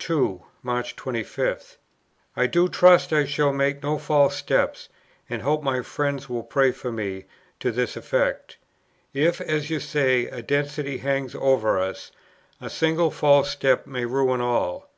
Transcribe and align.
2. 0.00 0.42
March 0.62 0.94
25. 0.96 1.78
"I 2.36 2.46
do 2.46 2.68
trust 2.68 3.10
I 3.10 3.24
shall 3.24 3.54
make 3.54 3.82
no 3.82 3.96
false 3.96 4.36
step, 4.36 4.76
and 5.30 5.40
hope 5.40 5.62
my 5.62 5.80
friends 5.80 6.28
will 6.28 6.42
pray 6.42 6.72
for 6.72 6.92
me 6.92 7.24
to 7.58 7.72
this 7.72 7.96
effect. 7.96 8.58
If, 9.14 9.40
as 9.40 9.70
you 9.70 9.80
say, 9.80 10.26
a 10.26 10.42
destiny 10.42 10.98
hangs 10.98 11.34
over 11.34 11.78
us, 11.78 12.12
a 12.60 12.68
single 12.68 13.10
false 13.10 13.50
step 13.50 13.86
may 13.86 14.04
ruin 14.04 14.42
all. 14.42 14.84